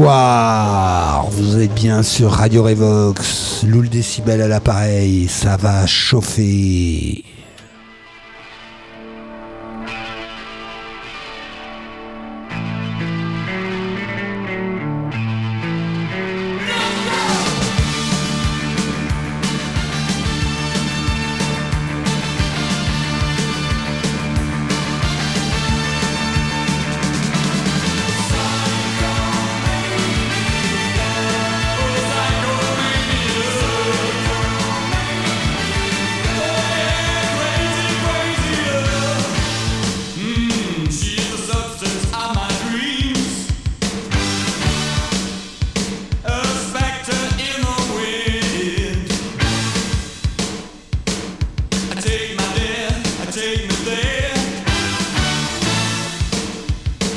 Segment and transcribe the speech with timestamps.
[0.00, 7.22] Bonsoir, vous êtes bien sur Radio Revox, Loul Décibel à l'appareil, ça va chauffer.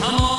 [0.04, 0.33] Long time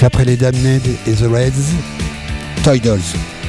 [0.00, 1.74] Donc après les Damned et The Reds,
[2.64, 3.39] Toy Dolls.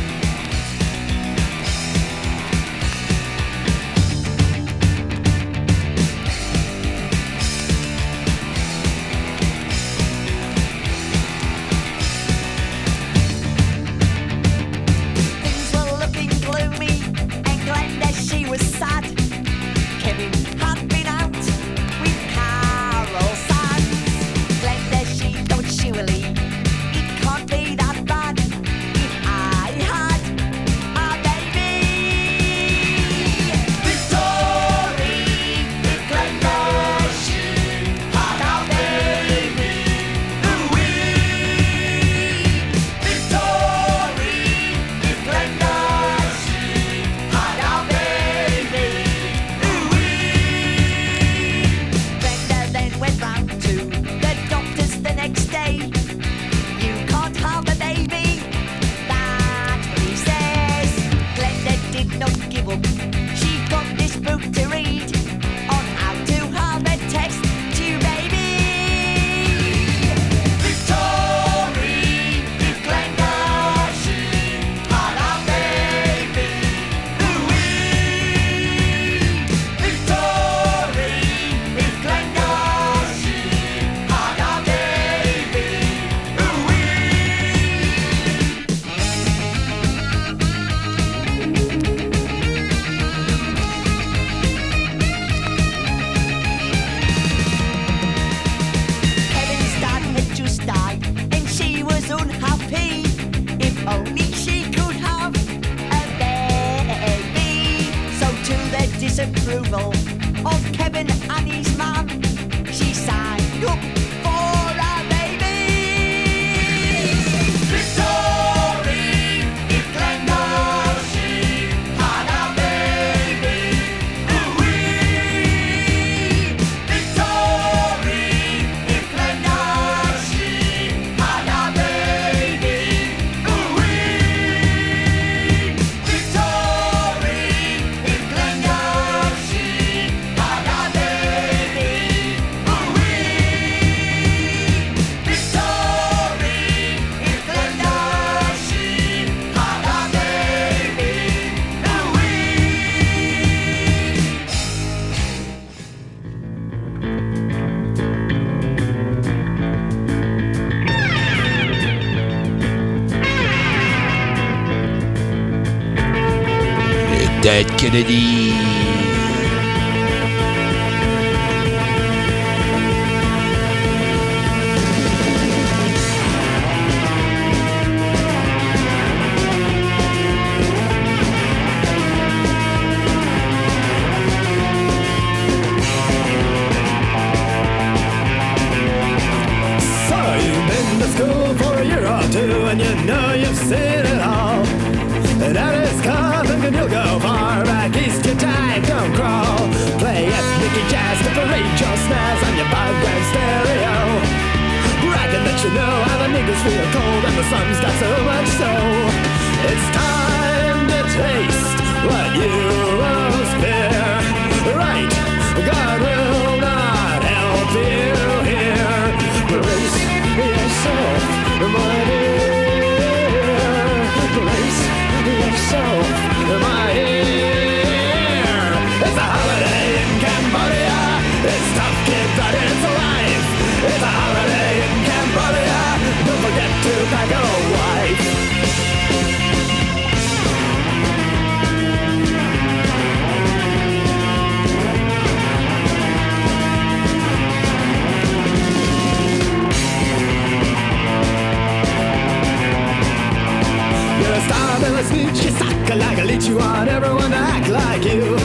[254.81, 258.35] than a snitch You suck a like a You on everyone to act like you.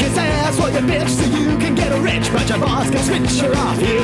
[0.00, 3.40] Kiss ass while you bitch So you can get rich But your boss can switch
[3.44, 4.00] her off you.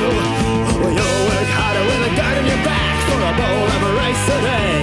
[0.79, 4.25] Well you'll work harder with a gun in your back For a bowl of rice
[4.37, 4.77] a day.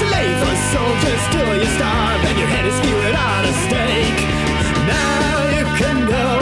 [0.00, 4.20] Slave for soldiers till you starve And your head is skewered on a stake.
[4.88, 6.36] Now you can know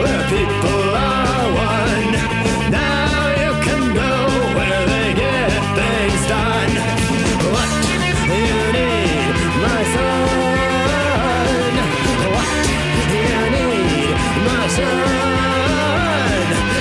[0.00, 2.12] Where people are one
[2.72, 3.09] Now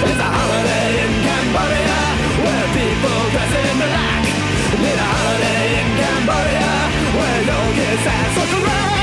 [0.09, 1.99] It's a holiday in Cambodia
[2.43, 4.23] Where people dress in black.
[4.83, 6.71] Need a holiday in Cambodia
[7.15, 8.98] Where no kids have social rights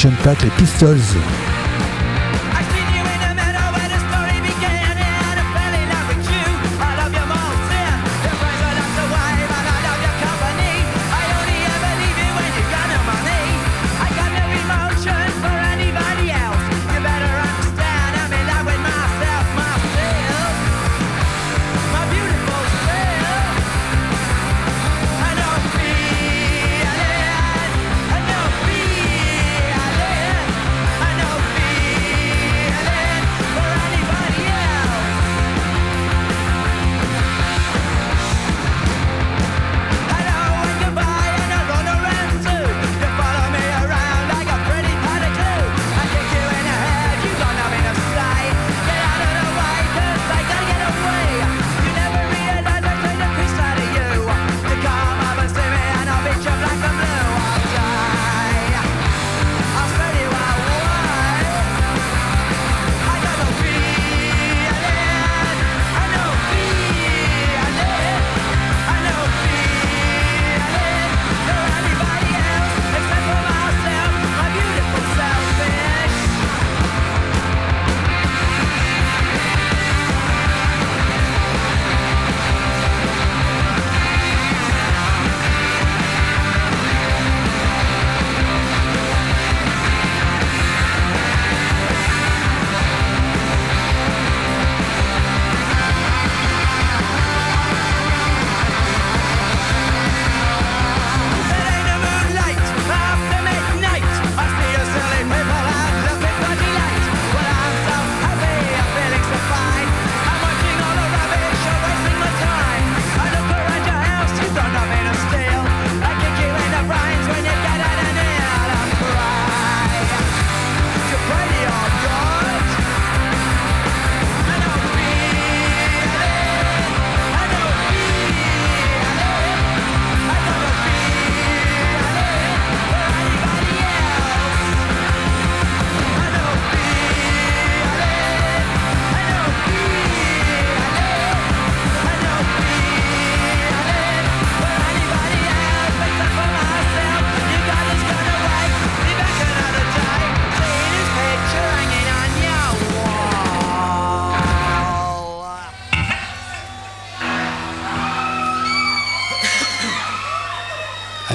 [0.00, 1.37] Je ne Action Pack, les Pistols.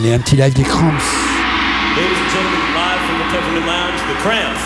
[0.04, 1.02] Allez, un petit live des Cramps.
[1.96, 4.60] Ladies and gentlemen, live from the Peppermint Lounge, the Cramps.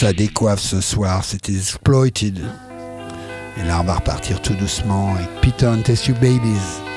[0.00, 2.38] ça décoiffe ce soir, c'était Exploited.
[3.58, 6.89] Et là, on va repartir tout doucement avec Peter and Test Babies.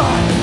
[0.00, 0.39] Fight!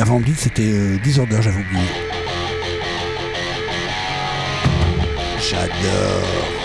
[0.00, 1.84] Avant beat, c'était euh, Disorder, j'avais oublié.
[5.50, 6.59] J'adore.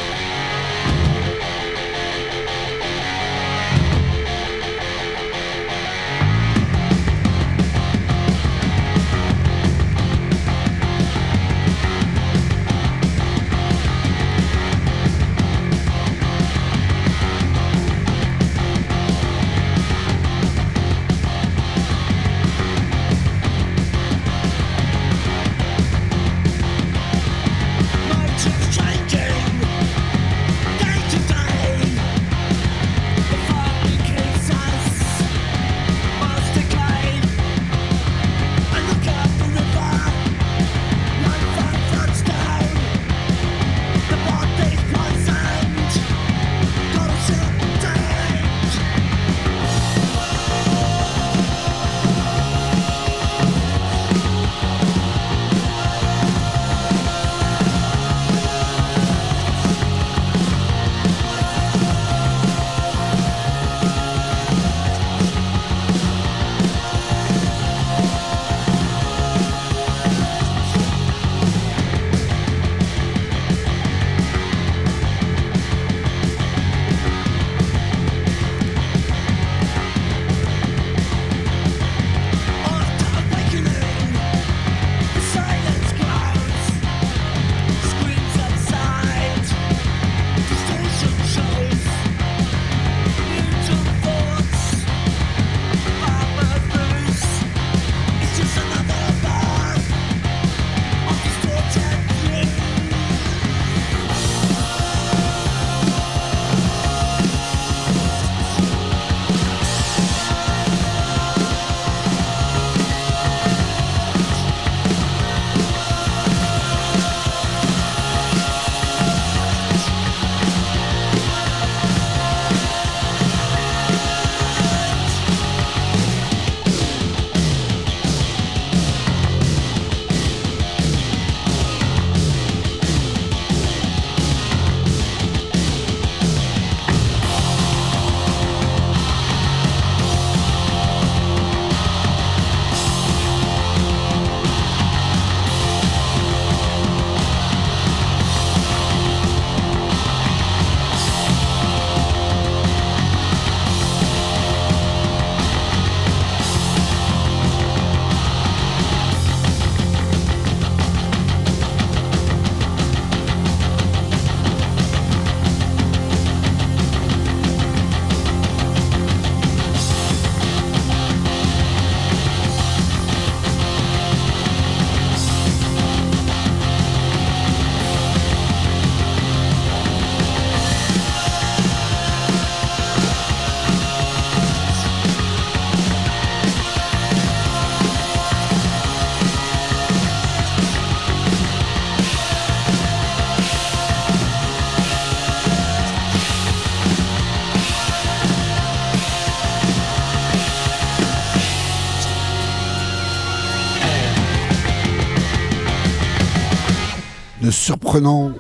[207.65, 208.31] Surprenant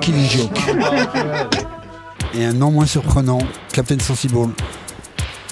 [0.00, 0.56] Killy Joke.
[2.32, 3.40] Et un non moins surprenant,
[3.72, 4.50] Captain Sensible.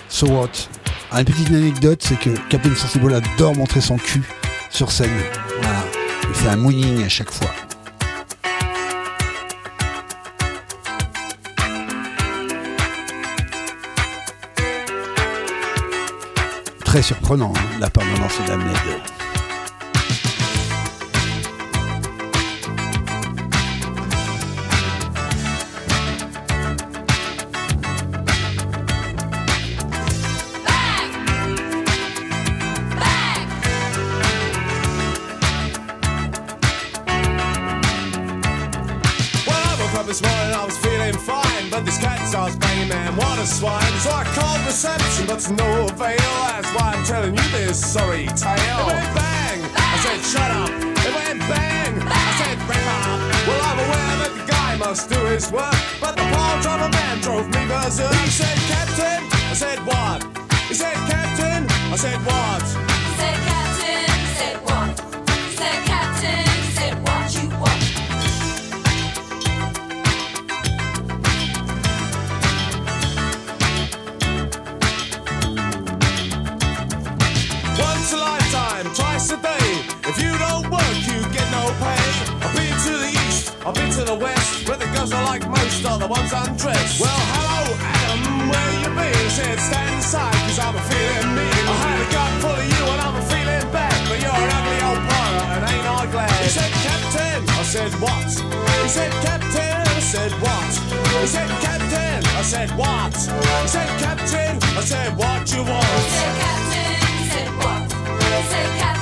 [0.09, 0.51] So what?
[1.11, 4.23] Ah, Une petite anecdote, c'est que Captain Sensible adore montrer son cul
[4.71, 5.11] sur scène.
[6.29, 7.51] Il fait un mooning à chaque fois.
[16.85, 19.26] Très surprenant, hein, la permanence de
[42.01, 43.83] fine, but this cat banging, man, what a swine.
[44.01, 46.33] So I called reception, but to no avail.
[46.49, 48.81] That's why I'm telling you this sorry tale.
[48.81, 50.71] It went bang, I said shut up.
[50.71, 53.21] It went bang, I said wrap up.
[53.47, 57.21] Well, I'm aware that the guy must do his work, but the poor drummer man
[57.21, 58.15] drove me berserk.
[58.25, 60.25] He said, Captain, I said what?
[60.69, 62.63] He said, Captain, I said what?
[63.19, 63.46] Said
[83.67, 87.03] I've been to the west, where the girls are like most are the ones undressed.
[87.03, 89.27] Well, hello, Adam, where you been?
[89.27, 91.67] Said, stand aside, cause I'm a feeling mean.
[91.67, 94.51] I had a gut full of you and I'm a feeling bad, but you're an
[94.55, 96.31] ugly old pirate and ain't I glad?
[96.47, 98.31] He said, Captain, I said, what?
[98.31, 100.71] He said, Captain, I said, what?
[101.19, 103.19] He said, Captain, I said, what?
[103.19, 105.91] He said, Captain, I said, what you want?
[105.91, 107.83] He said captain, he said what?
[107.91, 108.96] He said captain,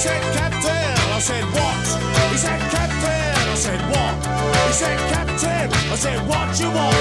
[0.00, 1.86] said, Captain, I said, what?
[2.30, 4.14] He said, Captain, I said, what?
[4.66, 6.96] He said, Captain, I said, what you want?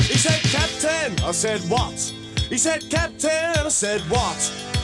[0.00, 2.21] He said, Captain, I said, what?
[2.52, 3.30] He said, Captain,
[3.64, 4.36] I said, what?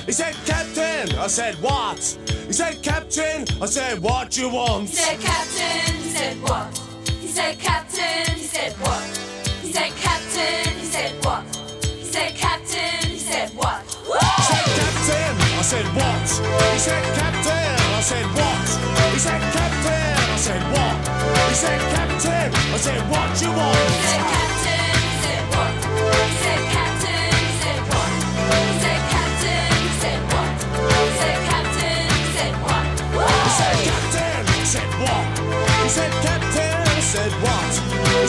[0.07, 1.99] He said, Captain, I said, what?
[2.47, 4.89] He said, Captain, I said, what you want?
[4.89, 6.79] He said captain, he said what?
[7.21, 9.05] He said captain, he said what?
[9.61, 11.45] He said captain, he said what?
[11.85, 13.85] He said captain, he said what?
[13.85, 16.29] He said, Captain, I said, what?
[16.73, 18.65] He said, Captain, I said, what?
[19.13, 20.97] He said, Captain, I said, what?
[21.49, 23.77] He said, Captain, I said, what you He want?
[24.09, 24.58] said captain,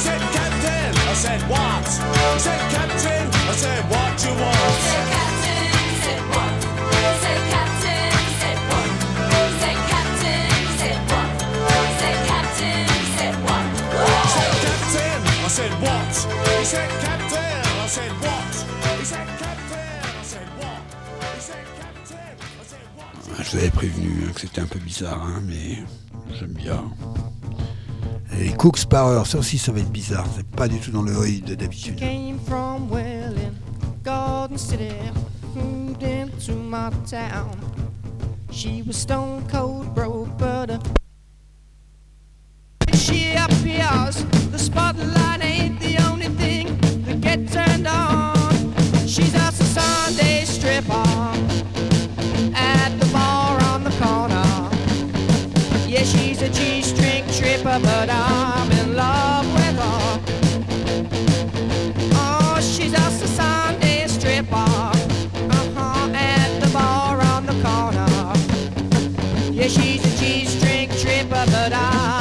[0.06, 1.86] said, Captain, I said, what?
[1.88, 4.80] He said, Captain, I said, what you He want?
[4.90, 6.54] said captain, he said what?
[6.94, 8.90] He said captain, he said what?
[9.30, 11.30] He said captain, he said what?
[11.70, 13.68] He said captain, he said what?
[13.90, 16.14] He said, Captain, I said, what?
[16.48, 18.54] He said, Captain, I said, what?
[19.00, 20.82] He said, Captain, I said, what?
[21.34, 23.44] He said, Captain, I said, what?
[23.44, 25.78] Je vous avais prévenu hein, que c'était un peu bizarre, hein, mais
[26.38, 26.84] j'aime bien.
[28.38, 30.26] Et Cooks heure, ça aussi ça va être bizarre.
[30.36, 31.12] C'est pas du tout dans le
[31.42, 31.96] de d'habitude.
[31.96, 33.54] Came from Welling,
[34.04, 34.58] Garden
[70.20, 72.19] a G-string tripper, but I'm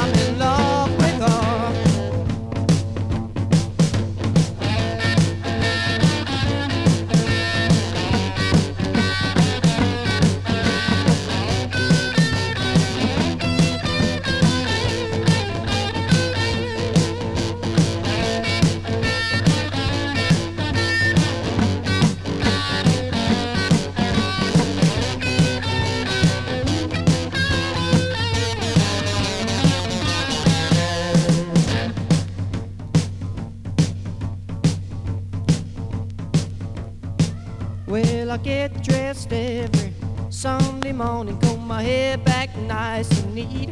[41.79, 43.69] my hair back nice and neat.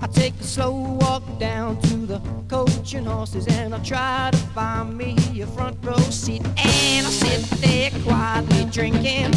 [0.00, 4.38] I take a slow walk down to the coach and horses, and I try to
[4.52, 6.42] find me a front row seat.
[6.44, 9.33] And I sit there quietly drinking.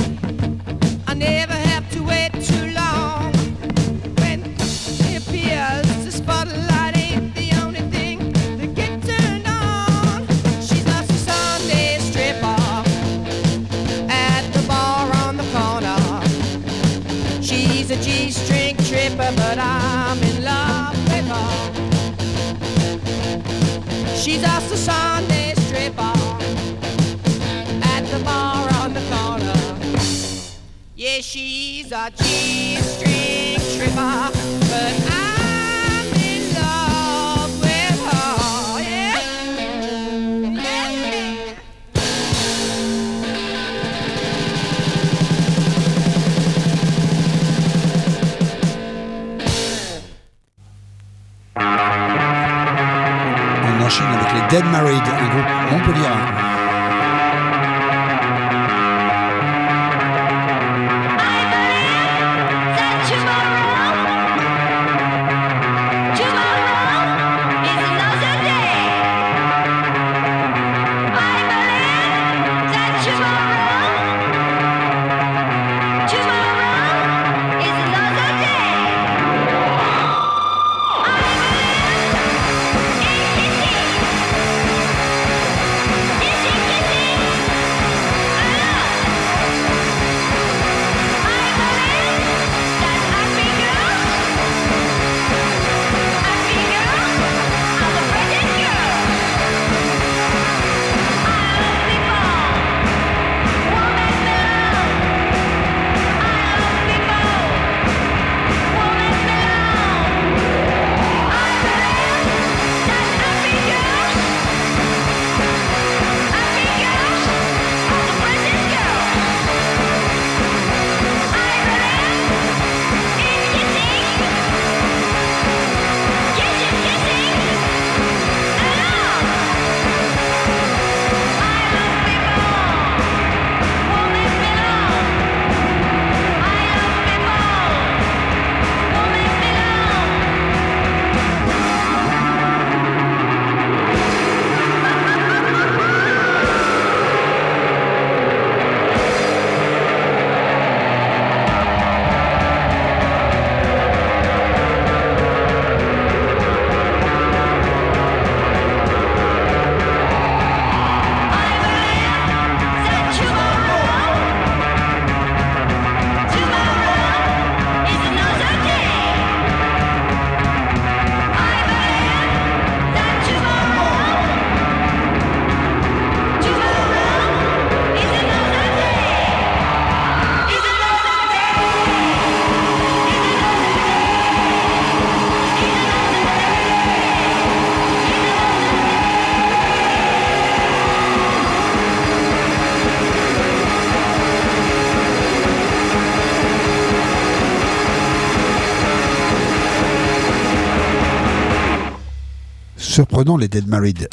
[202.98, 204.10] surprenant les Dead Married.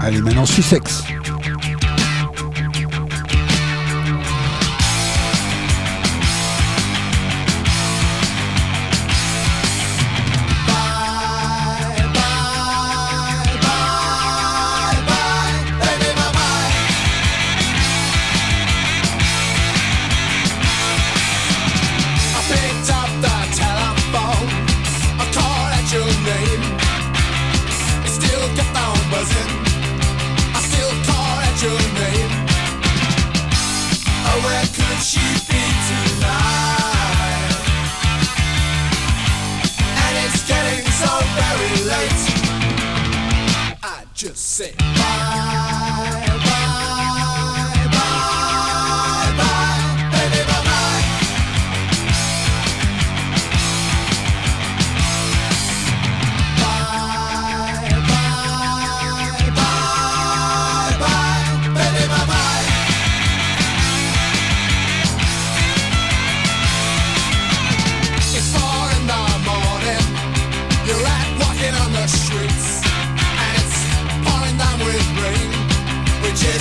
[0.00, 1.04] Allez, maintenant Sussex.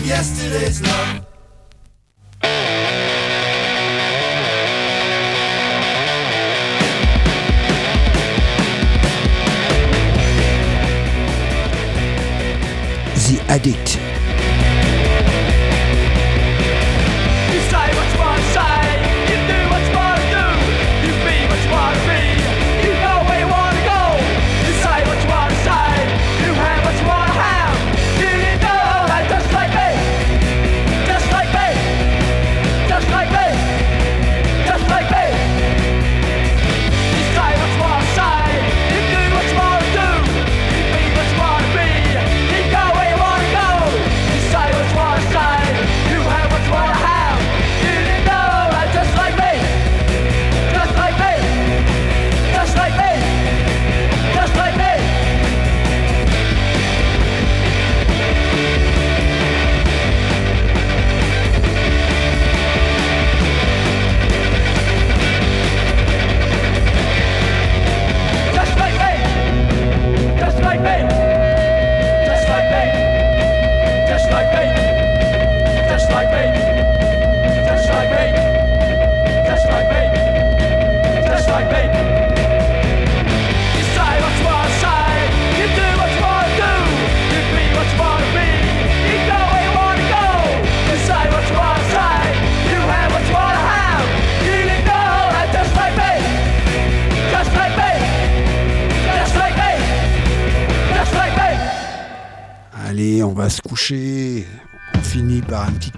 [0.00, 1.19] of yesterday's love.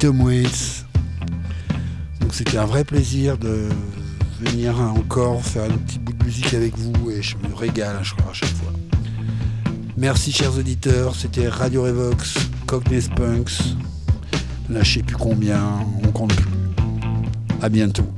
[0.02, 0.34] Tom Donc
[2.34, 3.68] c'était un vrai plaisir de
[4.40, 8.16] venir encore faire un petit bout de musique avec vous et je me régale hein,
[8.28, 8.72] à chaque fois.
[9.96, 12.34] Merci chers auditeurs, c'était Radio Revox,
[12.66, 13.76] Cockney Spunks,
[14.68, 15.62] là je sais plus combien,
[16.02, 16.50] on compte plus.
[17.60, 18.11] À bientôt.